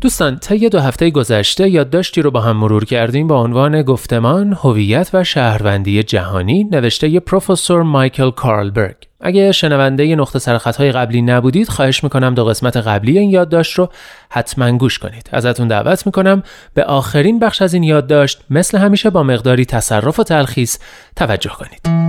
دوستان 0.00 0.38
طی 0.38 0.68
دو 0.68 0.80
هفته 0.80 1.10
گذشته 1.10 1.68
یادداشتی 1.68 2.22
رو 2.22 2.30
با 2.30 2.40
هم 2.40 2.56
مرور 2.56 2.84
کردیم 2.84 3.26
با 3.26 3.42
عنوان 3.42 3.82
گفتمان 3.82 4.52
هویت 4.52 5.10
و 5.12 5.24
شهروندی 5.24 6.02
جهانی 6.02 6.64
نوشته 6.64 7.20
پروفسور 7.20 7.82
مایکل 7.82 8.30
کارلبرگ. 8.30 8.96
اگه 9.20 9.52
شنونده 9.52 10.16
نقطه 10.16 10.38
سرخطهای 10.38 10.92
قبلی 10.92 11.22
نبودید 11.22 11.68
خواهش 11.68 12.04
می‌کنم 12.04 12.34
دو 12.34 12.44
قسمت 12.44 12.76
قبلی 12.76 13.18
این 13.18 13.30
یادداشت 13.30 13.74
رو 13.74 13.88
حتما 14.30 14.72
گوش 14.72 14.98
کنید. 14.98 15.30
ازتون 15.32 15.68
دعوت 15.68 16.06
می‌کنم 16.06 16.42
به 16.74 16.84
آخرین 16.84 17.38
بخش 17.38 17.62
از 17.62 17.74
این 17.74 17.82
یادداشت 17.82 18.40
مثل 18.50 18.78
همیشه 18.78 19.10
با 19.10 19.22
مقداری 19.22 19.64
تصرف 19.64 20.20
و 20.20 20.24
تلخیص 20.24 20.78
توجه 21.16 21.50
کنید. 21.50 22.08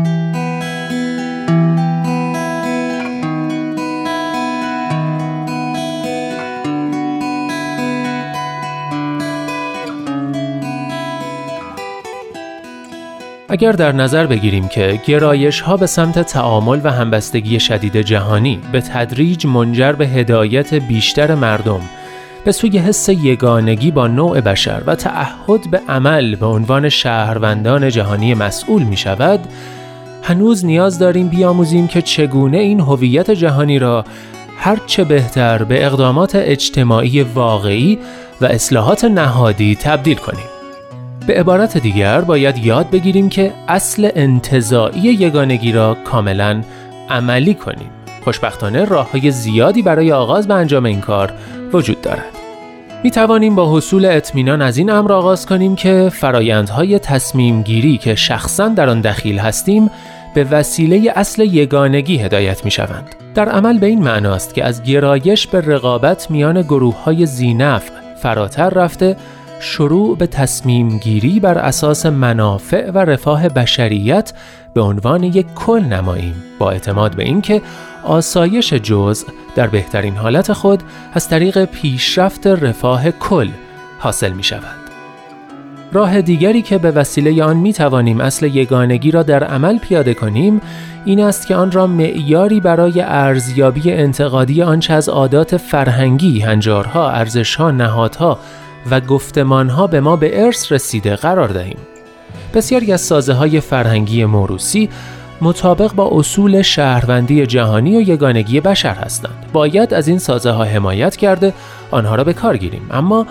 اگر 13.52 13.71
در 13.71 13.91
نظر 13.91 14.25
بگیریم 14.25 14.67
که 14.67 15.02
گرایش 15.05 15.61
ها 15.61 15.78
به 15.78 15.86
سمت 15.86 16.19
تعامل 16.19 16.80
و 16.83 16.92
همبستگی 16.92 17.59
شدید 17.59 17.97
جهانی 17.97 18.59
به 18.72 18.81
تدریج 18.81 19.45
منجر 19.45 19.91
به 19.91 20.08
هدایت 20.08 20.73
بیشتر 20.73 21.36
مردم 21.36 21.81
به 22.45 22.52
سوی 22.52 22.78
حس 22.78 23.09
یگانگی 23.09 23.91
با 23.91 24.08
نوع 24.08 24.41
بشر 24.41 24.81
و 24.86 24.95
تعهد 24.95 25.72
به 25.72 25.81
عمل 25.89 26.36
به 26.36 26.45
عنوان 26.45 26.89
شهروندان 26.89 27.89
جهانی 27.89 28.33
مسئول 28.33 28.83
می 28.83 28.97
شود، 28.97 29.39
هنوز 30.23 30.66
نیاز 30.66 31.00
داریم 31.00 31.28
بیاموزیم 31.28 31.88
که 31.88 32.02
چگونه 32.02 32.58
این 32.58 32.80
هویت 32.80 33.31
جهانی 33.31 33.80
را 33.80 34.06
هرچه 34.58 35.03
بهتر 35.03 35.63
به 35.63 35.86
اقدامات 35.86 36.36
اجتماعی 36.36 37.22
واقعی 37.22 38.00
و 38.41 38.45
اصلاحات 38.45 39.06
نهادی 39.06 39.75
تبدیل 39.75 40.17
کنیم. 40.17 40.59
به 41.30 41.39
عبارت 41.39 41.77
دیگر 41.77 42.22
باید 42.22 42.58
یاد 42.58 42.89
بگیریم 42.89 43.30
که 43.30 43.53
اصل 43.67 44.09
انتظاعی 44.16 44.99
یگانگی 44.99 45.72
را 45.72 45.97
کاملا 46.05 46.61
عملی 47.09 47.53
کنیم. 47.53 47.89
خوشبختانه 48.23 48.85
راه 48.85 49.11
های 49.11 49.31
زیادی 49.31 49.81
برای 49.81 50.11
آغاز 50.11 50.47
به 50.47 50.53
انجام 50.53 50.85
این 50.85 51.02
کار 51.02 51.33
وجود 51.73 52.02
دارد. 52.02 52.38
می 53.03 53.11
توانیم 53.11 53.55
با 53.55 53.77
حصول 53.77 54.05
اطمینان 54.05 54.61
از 54.61 54.77
این 54.77 54.89
امر 54.89 55.11
آغاز 55.11 55.45
کنیم 55.45 55.75
که 55.75 56.09
فرایندهای 56.13 57.00
تصمیم 57.00 57.61
گیری 57.61 57.97
که 57.97 58.16
شخصا 58.16 58.67
در 58.67 58.89
آن 58.89 59.02
دخیل 59.02 59.39
هستیم 59.39 59.91
به 60.33 60.44
وسیله 60.44 61.13
اصل 61.16 61.41
یگانگی 61.41 62.17
هدایت 62.17 62.66
می 62.66 62.72
شوند. 62.72 63.16
در 63.35 63.50
عمل 63.50 63.77
به 63.77 63.88
این 63.88 64.03
معناست 64.03 64.53
که 64.53 64.66
از 64.66 64.83
گرایش 64.83 65.47
به 65.47 65.61
رقابت 65.61 66.31
میان 66.31 66.61
گروه 66.61 67.03
های 67.03 67.25
زینف 67.25 67.91
فراتر 68.22 68.69
رفته 68.69 69.16
شروع 69.60 70.18
به 70.18 70.28
تصمیم 70.28 70.98
گیری 70.98 71.40
بر 71.40 71.58
اساس 71.58 72.06
منافع 72.06 72.92
و 72.92 72.98
رفاه 72.98 73.50
بشریت 73.50 74.34
به 74.74 74.82
عنوان 74.82 75.24
یک 75.24 75.46
کل 75.56 75.84
نماییم 75.84 76.36
با 76.60 76.72
اعتماد 76.72 77.16
به 77.16 77.24
اینکه 77.24 77.62
آسایش 78.04 78.74
جزء 78.74 79.28
در 79.56 79.68
بهترین 79.68 80.16
حالت 80.16 80.53
خود 80.53 80.84
از 81.14 81.30
طریق 81.30 81.66
پیشرفت 81.66 82.48
رفاه 82.48 83.12
کل 83.12 83.50
حاصل 84.00 84.31
می 84.31 84.44
شود. 84.44 84.80
راه 85.92 86.22
دیگری 86.22 86.62
که 86.62 86.78
به 86.78 86.92
وسیله 86.92 87.44
آن 87.44 87.58
می 87.58 87.74
توانیم 87.74 88.22
اصل 88.22 88.46
یگانگی 88.46 89.12
را 89.12 89.24
در 89.24 89.44
عمل 89.44 89.78
پیاده 89.78 90.14
کنیم 90.14 90.62
این 91.06 91.24
است 91.24 91.48
که 91.48 91.56
آن 91.56 91.72
را 91.72 91.88
معیاری 91.88 92.59
برای 92.59 93.02
ارزیابی 93.02 93.92
انتقادی 93.92 94.62
آنچه 94.62 94.94
از 94.94 95.09
عادات 95.09 95.58
فرهنگی، 95.58 96.40
هنجارها، 96.40 97.12
ارزشها، 97.12 97.72
نهادها 97.72 98.40
و 98.91 99.00
گفتمانها 99.00 99.88
به 99.88 100.00
ما 100.00 100.16
به 100.16 100.45
ارث 100.45 100.72
رسیده 100.72 101.16
قرار 101.16 101.47
دهیم. 101.47 101.78
بسیاری 102.53 102.94
از 102.94 103.01
سازه 103.01 103.34
های 103.34 103.59
فرهنگی 103.59 104.25
موروسی 104.25 104.90
مطابق 105.41 105.94
با 105.94 106.09
اصول 106.12 106.62
شهروندی 106.62 107.45
جهانی 107.45 107.97
و 107.97 108.01
یگانگی 108.01 108.59
بشر 108.59 108.94
هستند. 108.94 109.45
باید 109.53 109.94
از 109.94 110.07
این 110.07 110.19
سازه 110.19 110.51
ها 110.51 110.63
حمایت 110.63 111.16
کرده 111.16 111.53
آنها 111.91 112.16
را 112.16 112.23
به 112.23 112.34
کار 112.34 112.57
گیریم. 112.57 112.88
اما 112.91 113.25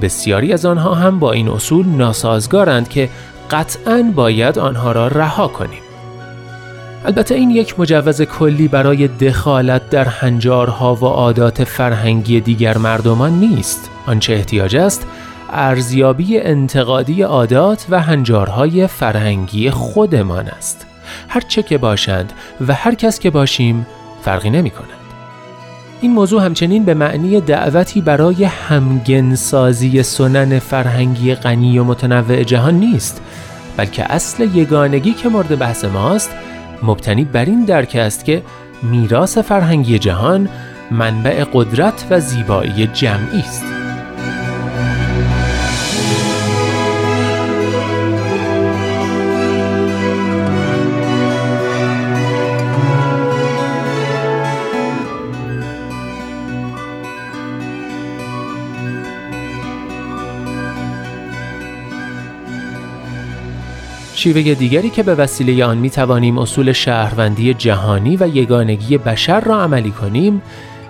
بسیاری 0.00 0.52
از 0.52 0.66
آنها 0.66 0.94
هم 0.94 1.18
با 1.18 1.32
این 1.32 1.48
اصول 1.48 1.86
ناسازگارند 1.86 2.88
که 2.88 3.08
قطعا 3.50 4.12
باید 4.14 4.58
آنها 4.58 4.92
را 4.92 5.08
رها 5.08 5.48
کنیم. 5.48 5.81
البته 7.04 7.34
این 7.34 7.50
یک 7.50 7.80
مجوز 7.80 8.22
کلی 8.22 8.68
برای 8.68 9.08
دخالت 9.08 9.90
در 9.90 10.04
هنجارها 10.04 10.94
و 10.94 11.04
عادات 11.04 11.64
فرهنگی 11.64 12.40
دیگر 12.40 12.78
مردمان 12.78 13.32
نیست. 13.32 13.90
آنچه 14.06 14.32
احتیاج 14.32 14.76
است 14.76 15.06
ارزیابی 15.52 16.38
انتقادی 16.38 17.22
عادات 17.22 17.86
و 17.90 18.00
هنجارهای 18.02 18.86
فرهنگی 18.86 19.70
خودمان 19.70 20.48
است. 20.48 20.86
هر 21.28 21.40
چه 21.40 21.62
که 21.62 21.78
باشند 21.78 22.32
و 22.68 22.74
هر 22.74 22.94
کس 22.94 23.18
که 23.18 23.30
باشیم 23.30 23.86
فرقی 24.22 24.50
نمی 24.50 24.70
کند. 24.70 24.86
این 26.00 26.12
موضوع 26.12 26.44
همچنین 26.44 26.84
به 26.84 26.94
معنی 26.94 27.40
دعوتی 27.40 28.00
برای 28.00 28.44
همگنسازی 28.44 30.02
سنن 30.02 30.58
فرهنگی 30.58 31.34
غنی 31.34 31.78
و 31.78 31.84
متنوع 31.84 32.42
جهان 32.42 32.74
نیست 32.74 33.22
بلکه 33.76 34.12
اصل 34.12 34.56
یگانگی 34.56 35.12
که 35.12 35.28
مورد 35.28 35.58
بحث 35.58 35.84
ماست 35.84 36.30
مبتنی 36.82 37.24
بر 37.24 37.44
این 37.44 37.64
درک 37.64 37.96
است 37.96 38.24
که 38.24 38.42
میراث 38.82 39.38
فرهنگی 39.38 39.98
جهان 39.98 40.48
منبع 40.90 41.44
قدرت 41.52 42.06
و 42.10 42.20
زیبایی 42.20 42.86
جمعی 42.86 43.40
است. 43.40 43.81
شیوه 64.22 64.54
دیگری 64.54 64.90
که 64.90 65.02
به 65.02 65.14
وسیله 65.14 65.64
آن 65.64 65.78
می 65.78 65.90
توانیم 65.90 66.38
اصول 66.38 66.72
شهروندی 66.72 67.54
جهانی 67.54 68.16
و 68.16 68.28
یگانگی 68.28 68.98
بشر 68.98 69.40
را 69.40 69.62
عملی 69.62 69.90
کنیم 69.90 70.42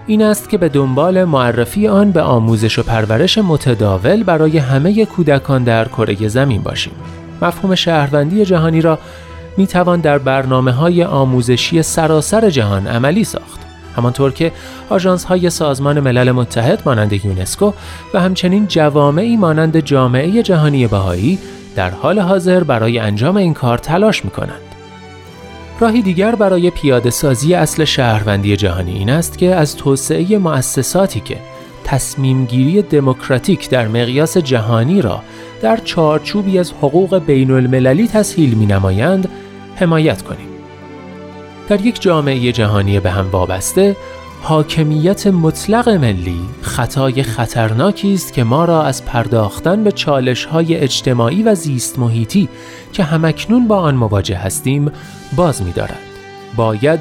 این 0.07 0.23
است 0.23 0.49
که 0.49 0.59
به 0.59 0.69
دنبال 0.69 1.25
معرفی 1.25 1.89
آن 1.89 2.11
به 2.11 2.23
آموزش 2.23 2.79
و 2.79 2.83
پرورش 2.83 3.39
متداول 3.39 4.23
برای 4.23 4.59
همه 4.59 5.05
کودکان 5.05 5.65
در 5.65 5.89
کره 5.89 6.29
زمین 6.29 6.63
باشیم. 6.63 6.93
مفهوم 7.43 7.75
شهروندی 7.75 8.45
جهانی 8.45 8.81
را 8.81 8.99
می 9.57 9.67
توان 9.67 10.01
در 10.01 10.19
برنامه 10.19 10.73
های 10.73 11.05
آموزشی 11.05 11.83
سراسر 11.83 12.51
جهان 12.51 12.87
عملی 12.87 13.25
ساخت. 13.25 13.61
همانطور 13.97 14.33
که 14.33 14.53
آژانس 14.91 15.25
های 15.25 15.51
سازمان 15.51 16.01
ملل 16.01 16.31
متحد 16.31 16.83
مانند 16.87 17.25
یونسکو 17.25 17.73
و 18.15 18.21
همچنین 18.21 18.67
جوامعی 18.67 19.37
مانند 19.37 19.81
جامعه 19.81 20.43
جهانی 20.43 20.87
بهایی 20.87 21.39
در 21.77 21.91
حال 21.91 22.19
حاضر 22.19 22.65
برای 22.65 22.99
انجام 22.99 23.37
این 23.37 23.55
کار 23.55 23.79
تلاش 23.79 24.25
می 24.25 24.31
کنند. 24.31 24.73
راهی 25.81 26.03
دیگر 26.03 26.35
برای 26.35 26.71
پیاده 26.71 27.11
سازی 27.11 27.55
اصل 27.55 27.85
شهروندی 27.85 28.57
جهانی 28.57 28.93
این 28.93 29.11
است 29.11 29.39
که 29.39 29.55
از 29.55 29.77
توسعه 29.77 30.39
مؤسساتی 30.39 31.21
که 31.21 31.37
تصمیم 31.85 32.45
گیری 32.45 32.83
دموکراتیک 32.83 33.71
در 33.71 33.89
مقیاس 33.89 34.39
جهانی 34.39 35.03
را 35.03 35.23
در 35.63 35.77
چارچوبی 35.77 36.59
از 36.59 36.73
حقوق 36.73 37.19
بین 37.19 37.51
المللی 37.51 38.09
تسهیل 38.09 38.55
می 38.55 38.67
نمایند 38.67 39.29
حمایت 39.77 40.23
کنیم. 40.23 40.49
در 41.69 41.81
یک 41.81 42.03
جامعه 42.03 42.53
جهانی 42.53 43.01
به 43.01 43.11
هم 43.11 43.31
وابسته 43.31 43.97
حاکمیت 44.45 45.27
مطلق 45.27 45.89
ملی 45.89 46.41
خطای 46.63 47.23
خطرناکی 47.23 48.15
است 48.15 48.33
که 48.33 48.45
ما 48.45 48.65
را 48.65 48.83
از 48.83 49.05
پرداختن 49.05 49.85
به 49.85 49.93
چالش 49.93 50.45
های 50.45 50.77
اجتماعی 50.77 51.43
و 51.43 51.55
زیست 51.55 51.99
محیطی 51.99 52.49
که 52.93 53.05
همکنون 53.05 53.69
با 53.69 53.79
آن 53.79 53.95
مواجه 53.95 54.37
هستیم 54.37 54.93
باز 55.37 55.63
می 55.63 55.73
دارد. 55.73 55.99
باید 56.57 57.01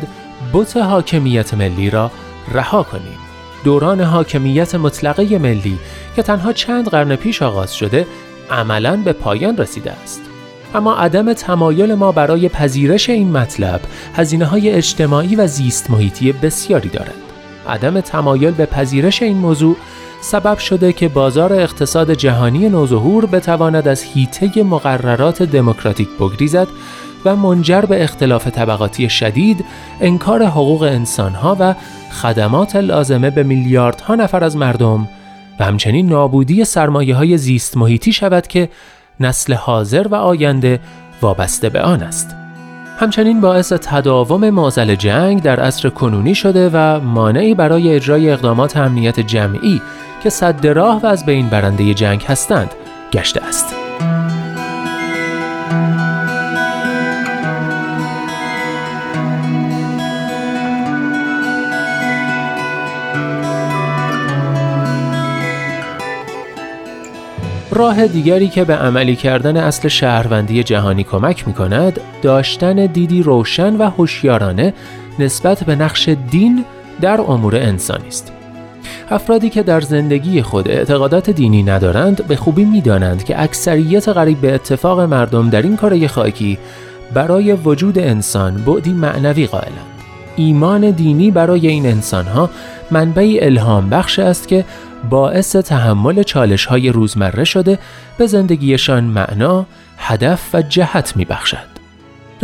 بت 0.54 0.78
حاکمیت 0.78 1.54
ملی 1.54 1.90
را 1.90 2.12
رها 2.52 2.84
کنیم. 2.84 3.18
دوران 3.64 4.02
حاکمیت 4.02 4.76
مطلقه 4.76 5.38
ملی 5.38 5.80
که 6.16 6.24
تنها 6.24 6.54
چند 6.54 6.90
قرن 6.90 7.16
پیش 7.16 7.42
آغاز 7.42 7.76
شده 7.76 8.08
عملا 8.52 8.98
به 8.98 9.14
پایان 9.14 9.58
رسیده 9.58 9.92
است 9.92 10.22
اما 10.76 10.96
عدم 10.96 11.34
تمایل 11.34 11.94
ما 11.94 12.12
برای 12.12 12.50
پذیرش 12.50 13.10
این 13.10 13.32
مطلب 13.32 13.82
هزینه 14.16 14.46
های 14.46 14.70
اجتماعی 14.70 15.36
و 15.36 15.48
زیست 15.48 15.90
محیطی 15.90 16.32
بسیاری 16.32 16.90
دارد 16.90 17.31
عدم 17.68 18.02
تمایل 18.02 18.52
به 18.52 18.66
پذیرش 18.66 19.24
این 19.24 19.38
موضوع 19.38 19.76
سبب 20.22 20.58
شده 20.58 20.94
که 20.94 21.08
بازار 21.08 21.54
اقتصاد 21.54 22.14
جهانی 22.14 22.70
نوظهور 22.70 23.26
بتواند 23.26 23.88
از 23.88 24.04
هیته 24.04 24.64
مقررات 24.64 25.44
دموکراتیک 25.44 26.10
بگریزد 26.20 26.68
و 27.26 27.36
منجر 27.36 27.82
به 27.82 28.04
اختلاف 28.04 28.48
طبقاتی 28.48 29.10
شدید، 29.10 29.66
انکار 30.02 30.44
حقوق 30.44 30.82
انسانها 30.82 31.58
و 31.60 31.76
خدمات 32.12 32.76
لازمه 32.76 33.30
به 33.30 33.44
میلیاردها 33.44 34.16
نفر 34.16 34.44
از 34.44 34.58
مردم 34.58 35.08
و 35.60 35.64
همچنین 35.64 36.10
نابودی 36.10 36.66
سرمایه 36.66 37.16
های 37.16 37.38
زیست 37.38 37.78
محیطی 37.78 38.14
شود 38.14 38.48
که 38.48 38.70
نسل 39.20 39.54
حاضر 39.54 40.08
و 40.08 40.16
آینده 40.16 40.80
وابسته 41.22 41.70
به 41.70 41.82
آن 41.82 42.04
است. 42.04 42.41
همچنین 43.02 43.42
باعث 43.42 43.74
تداوم 43.74 44.50
معضل 44.50 44.96
جنگ 44.96 45.42
در 45.42 45.60
عصر 45.60 45.90
کنونی 45.90 46.36
شده 46.36 46.70
و 46.74 47.00
مانعی 47.00 47.56
برای 47.56 47.96
اجرای 47.96 48.32
اقدامات 48.32 48.78
امنیت 48.78 49.20
جمعی 49.20 49.82
که 50.24 50.30
صد 50.30 50.68
راه 50.68 51.02
و 51.02 51.06
از 51.06 51.26
بین 51.26 51.50
برنده 51.50 51.94
جنگ 51.94 52.24
هستند 52.28 52.72
گشته 53.14 53.42
است. 53.44 53.76
راه 67.82 68.08
دیگری 68.08 68.48
که 68.48 68.64
به 68.64 68.76
عملی 68.76 69.16
کردن 69.16 69.58
اصل 69.58 69.88
شهروندی 69.88 70.64
جهانی 70.64 71.04
کمک 71.04 71.48
می 71.48 71.54
کند 71.54 72.00
داشتن 72.22 72.86
دیدی 72.86 73.24
روشن 73.24 73.76
و 73.76 73.90
هوشیارانه 73.90 74.74
نسبت 75.20 75.64
به 75.64 75.76
نقش 75.76 76.10
دین 76.10 76.66
در 77.02 77.22
امور 77.22 77.56
انسانی 77.56 78.08
است. 78.08 78.32
افرادی 79.10 79.50
که 79.50 79.64
در 79.64 79.82
زندگی 79.82 80.42
خود 80.42 80.68
اعتقادات 80.68 81.30
دینی 81.30 81.64
ندارند 81.64 82.28
به 82.28 82.36
خوبی 82.36 82.66
می‌دانند 82.66 83.24
که 83.24 83.42
اکثریت 83.42 84.10
قریب 84.10 84.42
به 84.42 84.54
اتفاق 84.54 85.00
مردم 85.00 85.50
در 85.50 85.62
این 85.62 85.76
کار 85.76 86.08
خاکی 86.08 86.58
برای 87.14 87.54
وجود 87.54 88.00
انسان 88.00 88.64
بعدی 88.64 88.94
معنوی 88.94 89.48
قائلند. 89.48 89.92
ایمان 90.36 90.92
دینی 90.92 91.32
برای 91.32 91.68
این 91.68 91.86
انسانها 91.86 92.50
منبعی 92.92 93.40
الهام 93.40 93.90
بخش 93.90 94.20
است 94.20 94.48
که 94.48 94.66
باعث 95.10 95.56
تحمل 95.56 96.24
چالش 96.24 96.66
های 96.66 96.90
روزمره 96.90 97.44
شده 97.44 97.80
به 98.18 98.28
زندگیشان 98.28 99.04
معنا، 99.04 99.66
هدف 99.98 100.50
و 100.56 100.62
جهت 100.62 101.18
می 101.18 101.26
بخشد. 101.26 101.72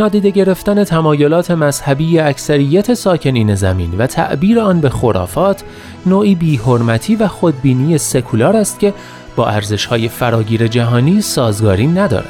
نادیده 0.00 0.30
گرفتن 0.30 0.84
تمایلات 0.84 1.50
مذهبی 1.50 2.18
اکثریت 2.18 2.94
ساکنین 2.94 3.54
زمین 3.54 3.94
و 3.98 4.06
تعبیر 4.06 4.60
آن 4.60 4.80
به 4.80 4.90
خرافات 4.90 5.62
نوعی 6.06 6.34
بیحرمتی 6.34 7.16
و 7.16 7.28
خودبینی 7.28 7.98
سکولار 7.98 8.56
است 8.56 8.78
که 8.78 8.94
با 9.36 9.46
ارزش 9.46 9.84
های 9.84 10.08
فراگیر 10.08 10.66
جهانی 10.66 11.20
سازگاری 11.20 11.86
ندارد. 11.86 12.28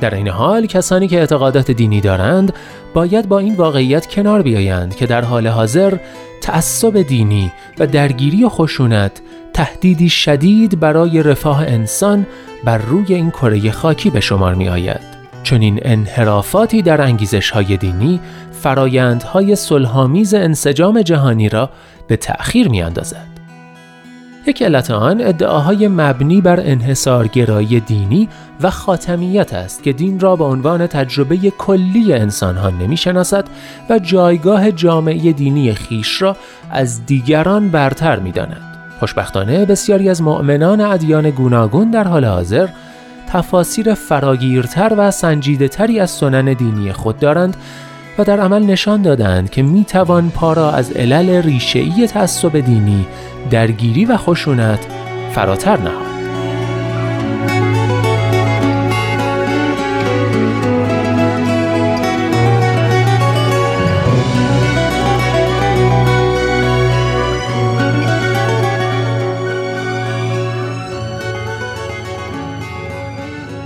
در 0.00 0.14
این 0.14 0.28
حال 0.28 0.66
کسانی 0.66 1.08
که 1.08 1.18
اعتقادات 1.18 1.70
دینی 1.70 2.00
دارند 2.00 2.52
باید 2.94 3.28
با 3.28 3.38
این 3.38 3.54
واقعیت 3.54 4.06
کنار 4.06 4.42
بیایند 4.42 4.96
که 4.96 5.06
در 5.06 5.24
حال 5.24 5.46
حاضر 5.46 5.96
تعصب 6.40 7.02
دینی 7.02 7.52
و 7.78 7.86
درگیری 7.86 8.44
و 8.44 8.48
خشونت 8.48 9.20
تهدیدی 9.56 10.08
شدید 10.08 10.80
برای 10.80 11.22
رفاه 11.22 11.62
انسان 11.62 12.26
بر 12.64 12.78
روی 12.78 13.14
این 13.14 13.30
کره 13.30 13.70
خاکی 13.70 14.10
به 14.10 14.20
شمار 14.20 14.54
می 14.54 14.68
آید. 14.68 15.00
چون 15.42 15.60
این 15.60 15.80
انحرافاتی 15.82 16.82
در 16.82 17.00
انگیزش 17.00 17.50
های 17.50 17.76
دینی 17.76 18.20
فرایندهای 18.62 19.56
صلحآمیز 19.56 20.34
انسجام 20.34 21.02
جهانی 21.02 21.48
را 21.48 21.70
به 22.06 22.16
تأخیر 22.16 22.68
می 22.68 22.82
اندازد. 22.82 23.26
یک 24.46 24.62
علت 24.62 24.90
آن 24.90 25.20
ادعاهای 25.20 25.88
مبنی 25.88 26.40
بر 26.40 26.60
انحصارگرایی 26.60 27.80
دینی 27.80 28.28
و 28.60 28.70
خاتمیت 28.70 29.54
است 29.54 29.82
که 29.82 29.92
دین 29.92 30.20
را 30.20 30.36
به 30.36 30.44
عنوان 30.44 30.86
تجربه 30.86 31.36
کلی 31.36 32.12
انسانها 32.12 32.70
نمی‌شناسد 32.70 33.44
و 33.90 33.98
جایگاه 33.98 34.72
جامعه 34.72 35.32
دینی 35.32 35.74
خیش 35.74 36.22
را 36.22 36.36
از 36.70 37.06
دیگران 37.06 37.68
برتر 37.68 38.18
می‌داند. 38.18 38.75
خوشبختانه 38.98 39.64
بسیاری 39.64 40.08
از 40.08 40.22
مؤمنان 40.22 40.80
ادیان 40.80 41.30
گوناگون 41.30 41.90
در 41.90 42.04
حال 42.08 42.24
حاضر 42.24 42.68
تفاسیر 43.28 43.94
فراگیرتر 43.94 44.94
و 44.96 45.10
سنجیدهتری 45.10 46.00
از 46.00 46.10
سنن 46.10 46.52
دینی 46.52 46.92
خود 46.92 47.18
دارند 47.18 47.56
و 48.18 48.24
در 48.24 48.40
عمل 48.40 48.62
نشان 48.62 49.02
دادند 49.02 49.50
که 49.50 49.62
می 49.62 49.84
توان 49.84 50.30
پا 50.30 50.52
را 50.52 50.72
از 50.72 50.92
علل 50.92 51.42
ریشه‌ای 51.42 52.06
تعصب 52.06 52.60
دینی 52.60 53.06
درگیری 53.50 54.04
و 54.04 54.16
خشونت 54.16 54.86
فراتر 55.32 55.76
نهاد. 55.76 56.15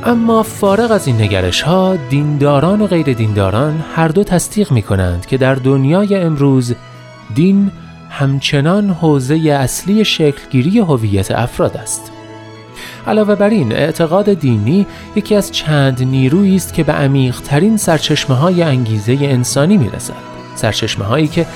اما 0.04 0.42
فارغ 0.42 0.90
از 0.90 1.06
این 1.06 1.20
نگرش 1.20 1.62
ها 1.62 1.96
دینداران 1.96 2.80
و 2.80 2.86
غیر 2.86 3.12
دینداران 3.12 3.84
هر 3.94 4.08
دو 4.08 4.24
تصدیق 4.24 4.72
می 4.72 4.82
کنند 4.82 5.26
که 5.26 5.36
در 5.36 5.54
دنیای 5.54 6.16
امروز 6.16 6.74
دین 7.34 7.70
همچنان 8.10 8.90
حوزه 8.90 9.34
اصلی 9.34 10.04
شکلگیری 10.04 10.78
هویت 10.78 11.30
افراد 11.30 11.76
است. 11.76 12.12
علاوه 13.06 13.34
بر 13.34 13.48
این 13.48 13.72
اعتقاد 13.72 14.34
دینی 14.34 14.86
یکی 15.16 15.34
از 15.34 15.52
چند 15.52 16.02
نیرویی 16.02 16.56
است 16.56 16.74
که 16.74 16.84
به 16.84 16.92
عمیقترین 16.92 17.76
سرچشمه 17.76 18.36
های 18.36 18.62
انگیزه 18.62 19.18
انسانی 19.20 19.76
می 19.76 19.90
رسد. 19.90 20.14
سرچشمه 20.54 21.04
هایی 21.04 21.28
که 21.28 21.46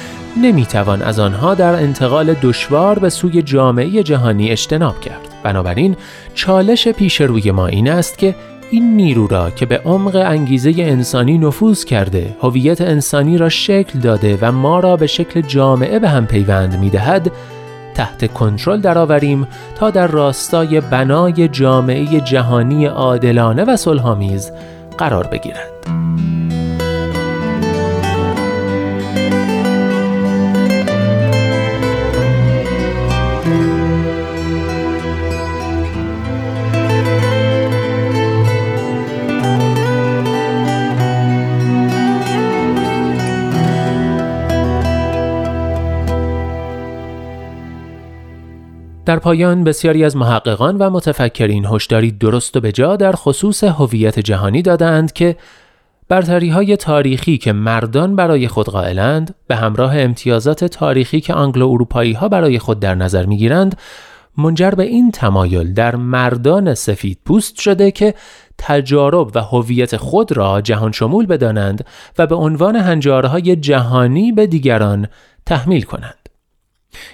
نمی‌توان 0.43 1.03
از 1.03 1.19
آنها 1.19 1.55
در 1.55 1.75
انتقال 1.75 2.35
دشوار 2.43 2.99
به 2.99 3.11
سوی 3.11 3.43
جامعه 3.43 4.03
جهانی 4.03 4.51
اجتناب 4.51 5.01
کرد. 5.01 5.24
بنابراین 5.45 5.97
چالش 6.35 6.89
پیش 6.89 7.21
روی 7.21 7.51
ما 7.51 7.67
این 7.67 7.91
است 7.91 8.19
که 8.19 8.35
این 8.71 8.97
نیرو 8.97 9.27
را 9.27 9.51
که 9.51 9.67
به 9.67 9.79
عمق 9.79 10.17
انگیزه 10.17 10.75
انسانی 10.79 11.39
نفوذ 11.39 11.85
کرده، 11.85 12.37
هویت 12.43 12.81
انسانی 12.81 13.39
را 13.39 13.49
شکل 13.49 13.99
داده 13.99 14.39
و 14.41 14.53
ما 14.53 14.81
را 14.81 14.97
به 14.97 15.07
شکل 15.07 15.41
جامعه 15.41 15.99
به 15.99 16.09
هم 16.09 16.27
پیوند 16.27 16.79
می 16.79 16.91
دهد، 16.91 17.33
تحت 17.95 18.33
کنترل 18.33 18.81
درآوریم 18.81 19.47
تا 19.79 19.91
در 19.91 20.07
راستای 20.07 20.81
بنای 20.81 21.49
جامعه 21.49 22.21
جهانی 22.21 22.87
عادلانه 22.87 23.65
و 23.65 23.77
صلحآمیز 23.77 24.51
قرار 24.99 25.27
بگیرد. 25.27 25.71
در 49.15 49.21
پایان 49.21 49.65
بسیاری 49.65 50.05
از 50.05 50.17
محققان 50.17 50.79
و 50.79 50.91
متفکرین 50.91 51.67
هشداری 51.67 52.13
درست 52.13 52.57
و 52.57 52.61
بجا 52.61 52.97
در 52.97 53.13
خصوص 53.13 53.65
هویت 53.65 54.19
جهانی 54.19 54.63
دادند 54.63 55.13
که 55.13 55.37
برتری 56.09 56.49
های 56.49 56.77
تاریخی 56.77 57.39
که 57.39 57.53
مردان 57.53 58.17
برای 58.17 58.49
خود 58.49 58.69
قائلند 58.69 59.35
به 59.47 59.57
همراه 59.57 59.99
امتیازات 59.99 60.65
تاریخی 60.65 61.21
که 61.21 61.35
آنگلو 61.35 61.69
اروپایی 61.69 62.13
ها 62.13 62.29
برای 62.29 62.59
خود 62.59 62.81
در 62.81 62.95
نظر 62.95 63.27
می 63.27 63.37
گیرند 63.37 63.79
منجر 64.39 64.71
به 64.71 64.83
این 64.83 65.11
تمایل 65.11 65.75
در 65.75 65.97
مردان 65.97 66.75
سفید 66.75 67.19
پوست 67.25 67.61
شده 67.61 67.91
که 67.91 68.15
تجارب 68.59 69.31
و 69.35 69.41
هویت 69.41 69.97
خود 69.97 70.37
را 70.37 70.61
جهان 70.61 70.93
شمول 70.93 71.27
بدانند 71.27 71.87
و 72.19 72.27
به 72.27 72.35
عنوان 72.35 72.77
هنجارهای 72.77 73.57
جهانی 73.57 74.33
به 74.33 74.47
دیگران 74.47 75.09
تحمیل 75.47 75.83
کنند. 75.83 76.24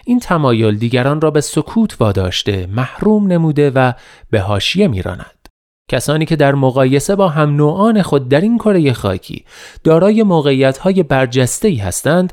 این 0.04 0.20
تمایل 0.20 0.78
دیگران 0.78 1.20
را 1.20 1.30
به 1.30 1.40
سکوت 1.40 1.96
واداشته 2.00 2.66
محروم 2.66 3.26
نموده 3.26 3.70
و 3.70 3.92
به 4.30 4.40
حاشیه 4.40 4.88
میراند. 4.88 5.48
کسانی 5.90 6.26
که 6.26 6.36
در 6.36 6.54
مقایسه 6.54 7.16
با 7.16 7.28
هم 7.28 7.56
نوعان 7.56 8.02
خود 8.02 8.28
در 8.28 8.40
این 8.40 8.58
کره 8.58 8.92
خاکی 8.92 9.44
دارای 9.84 10.22
موقعیت 10.22 10.78
های 10.78 11.02
برجسته 11.02 11.82
هستند 11.82 12.32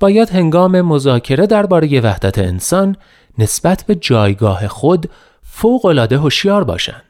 باید 0.00 0.30
هنگام 0.30 0.80
مذاکره 0.80 1.46
درباره 1.46 2.00
وحدت 2.00 2.38
انسان 2.38 2.96
نسبت 3.38 3.84
به 3.86 3.94
جایگاه 3.94 4.68
خود 4.68 5.10
فوق 5.42 5.86
العاده 5.86 6.18
هوشیار 6.18 6.64
باشند. 6.64 7.07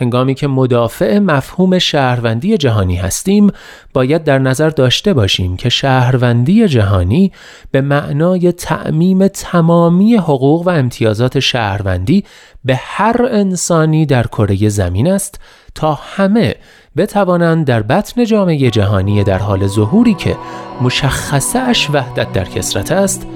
هنگامی 0.00 0.34
که 0.34 0.46
مدافع 0.46 1.18
مفهوم 1.18 1.78
شهروندی 1.78 2.58
جهانی 2.58 2.96
هستیم 2.96 3.50
باید 3.94 4.24
در 4.24 4.38
نظر 4.38 4.70
داشته 4.70 5.12
باشیم 5.12 5.56
که 5.56 5.68
شهروندی 5.68 6.68
جهانی 6.68 7.32
به 7.70 7.80
معنای 7.80 8.52
تعمیم 8.52 9.28
تمامی 9.28 10.16
حقوق 10.16 10.66
و 10.66 10.70
امتیازات 10.70 11.40
شهروندی 11.40 12.24
به 12.64 12.76
هر 12.82 13.28
انسانی 13.30 14.06
در 14.06 14.26
کره 14.26 14.68
زمین 14.68 15.12
است 15.12 15.40
تا 15.74 15.98
همه 16.02 16.54
بتوانند 16.96 17.66
در 17.66 17.82
بطن 17.82 18.24
جامعه 18.24 18.70
جهانی 18.70 19.24
در 19.24 19.38
حال 19.38 19.66
ظهوری 19.66 20.14
که 20.14 20.36
مشخصه 20.80 21.58
اش 21.58 21.90
وحدت 21.90 22.32
در 22.32 22.44
کسرت 22.44 22.92
است 22.92 23.26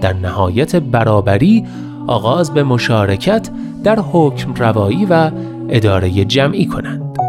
در 0.00 0.12
نهایت 0.12 0.76
برابری 0.76 1.66
آغاز 2.06 2.54
به 2.54 2.62
مشارکت 2.62 3.50
در 3.84 3.98
حکم 4.12 4.54
روایی 4.54 5.06
و 5.10 5.30
اداره 5.68 6.24
جمعی 6.24 6.66
کنند. 6.66 7.25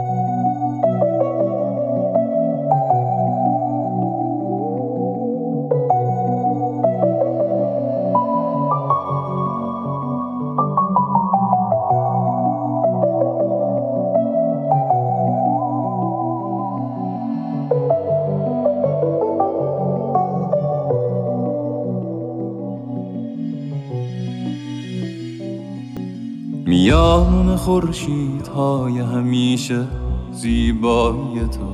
میان 26.88 27.56
خورشید 27.56 28.48
های 28.48 29.00
همیشه 29.00 29.88
زیبایی 30.32 31.40
تو. 31.40 31.74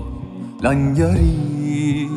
لنگریست 0.62 2.14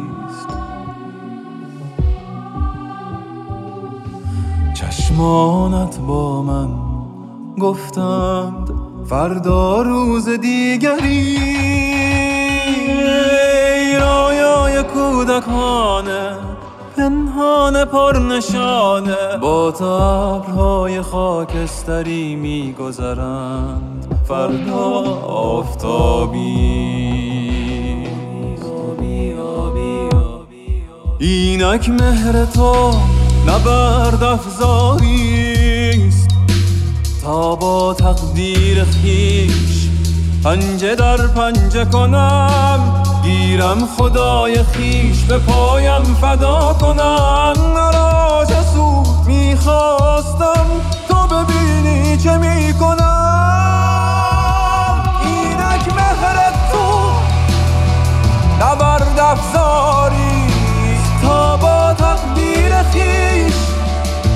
چشمانت 4.74 5.98
با 5.98 6.42
من 6.42 6.68
گفتند 7.60 8.70
فردا 9.04 9.82
روز 9.82 10.28
دیگری. 10.28 11.38
رایای 14.00 14.82
کودکانه 14.82 16.55
پنهان 16.96 17.84
پرنشانه. 17.84 19.36
با 19.40 19.70
تبرهای 19.72 21.02
خاکستری 21.02 22.36
میگذرند. 22.36 24.20
فردا 24.28 24.84
آفتابی. 25.26 26.76
اینک 31.18 31.88
مهر 31.88 32.44
تو 32.44 32.90
نبرد 33.46 34.22
افزاریست 34.22 35.58
تا 37.22 37.54
با 37.54 37.94
تقدیر 37.94 38.84
خیش 38.84 39.88
پنجه 40.44 40.94
در 40.94 41.26
پنجه 41.26 41.84
کنم. 41.84 43.02
گیرم 43.26 43.88
خدای 43.99 44.62
خیش 44.62 45.23
به 45.25 45.38
پایم 45.38 46.02
فدا 46.21 46.76
کنم. 46.80 47.76
را 47.95 48.45
سود 48.75 49.26
می‌خواستم. 49.26 50.66
تو 51.09 51.14
ببینی 51.14 52.16
چه 52.16 52.37
می‌کنم. 52.37 53.04
اینک 55.25 55.95
مهر 55.97 56.52
تو 56.73 57.11
نبرد 58.61 59.18
افزاری. 59.21 60.50
تا 61.23 61.56
با 61.56 61.95
تقدیر 61.95 62.83
خیش 62.92 63.54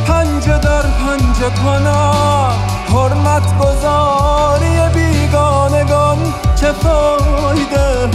پنجه 0.07 0.59
در 0.59 0.83
پنجه 0.83 1.51
کنم. 1.65 2.53
حرمت 2.89 3.59
گذاری 3.59 4.81
بیگانگان 4.95 6.19
چه 6.61 6.73
فایده؟ 6.73 8.11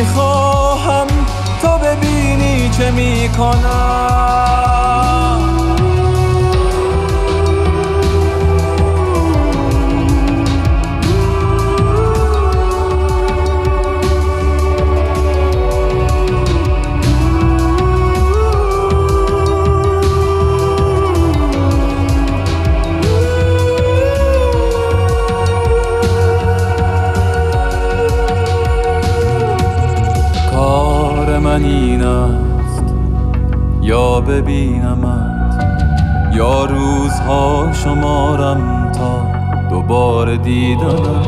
می‌خواهم 0.00 1.06
تو 1.62 1.68
ببینی 1.78 2.70
چه 2.70 2.90
می‌کنم. 2.90 3.70
دیدنت 40.50 41.26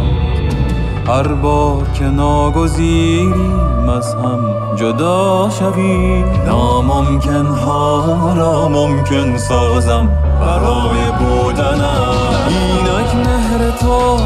هر 1.09 1.29
بار 1.29 1.87
که 1.95 2.05
ناگزیریم 2.05 3.88
از 3.88 4.14
هم 4.14 4.55
جدا 4.76 5.50
شویم. 5.59 6.25
ناممکن 6.47 7.47
ها 7.47 8.35
را 8.37 8.69
ممکن 8.69 9.38
سازم 9.38 10.09
برای 10.41 11.11
بودنم. 11.19 12.17
اینک 12.49 13.14
مهر 13.14 13.71
تو 13.71 14.19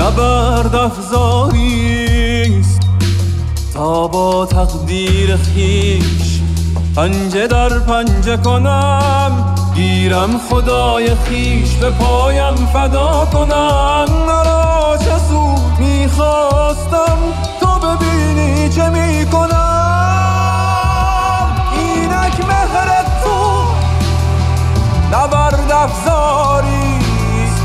نبرد 0.00 0.74
افزاریست 0.74 2.00
تا 3.74 4.08
با 4.08 4.46
تقدیر 4.46 5.36
خیش 5.36 6.40
پنجه 6.96 7.46
در 7.46 7.78
پنجه 7.78 8.36
کنم. 8.36 9.57
گیرم 9.78 10.40
خدای 10.50 11.14
خیش 11.14 11.74
به 11.74 11.90
پایم 11.90 12.54
فدا 12.54 13.28
کنم. 13.32 14.06
مرا 14.26 14.96
چه 14.96 15.18
سود 15.28 15.78
می‌خواستم 15.78 17.18
تو 17.60 17.66
ببینی 17.66 18.68
چه 18.68 18.88
می‌کنم؟ 18.88 19.56
اینک 21.72 22.40
مهر 22.48 23.04
تو 23.24 23.64
نبرد 25.12 25.72
افزاری 25.72 26.98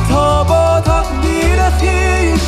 تا 0.10 0.44
با 0.44 0.82
تقدیر 0.82 1.70
خیش 1.80 2.42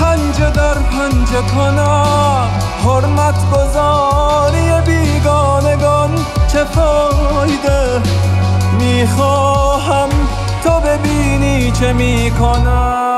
پنجه 0.00 0.50
در 0.50 0.74
پنجه 0.74 1.42
کنم. 1.56 2.48
حرمت 2.84 3.50
گذاری 3.50 4.80
بیگانگان 4.86 6.10
چه 6.52 6.64
فایده؟ 6.64 8.02
می‌خواهم 8.82 10.08
تو 10.64 10.70
ببینی 10.70 11.70
چه 11.70 11.92
می‌کنم. 11.92 13.12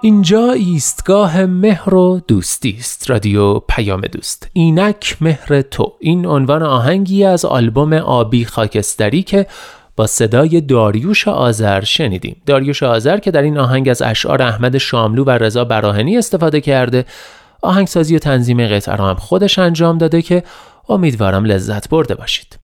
اینجا 0.00 0.52
ایستگاه 0.52 1.44
مهر 1.44 1.94
و 1.94 2.20
دوستی 2.28 2.76
است. 2.78 3.10
رادیو 3.10 3.58
پیام 3.58 4.00
دوست. 4.00 4.50
اینک 4.52 5.16
مهر 5.20 5.62
تو. 5.62 5.92
این 6.00 6.26
عنوان 6.26 6.62
آهنگی 6.62 7.24
از 7.24 7.44
آلبوم 7.44 7.92
آبی 7.92 8.44
خاکستری 8.44 9.22
که 9.22 9.46
با 9.96 10.06
صدای 10.06 10.60
داریوش 10.60 11.28
آذر 11.28 11.84
شنیدیم. 11.84 12.36
داریوش 12.46 12.82
آذر 12.82 13.18
که 13.18 13.30
در 13.30 13.42
این 13.42 13.58
آهنگ 13.58 13.88
از 13.88 14.02
اشعار 14.02 14.42
احمد 14.42 14.78
شاملو 14.78 15.24
و 15.24 15.30
رضا 15.30 15.64
براهنی 15.64 16.18
استفاده 16.18 16.60
کرده 16.60 17.04
آهنگسازی 17.62 18.16
و 18.16 18.18
تنظیم 18.18 18.66
قطعه 18.66 18.96
را 18.96 19.08
هم 19.08 19.14
خودش 19.14 19.58
انجام 19.58 19.98
داده 19.98 20.22
که 20.22 20.42
امیدوارم 20.88 21.44
لذت 21.44 21.88
برده 21.88 22.14
باشید. 22.14 22.65